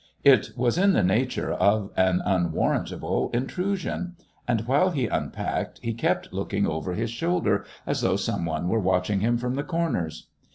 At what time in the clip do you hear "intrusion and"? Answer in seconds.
3.35-4.61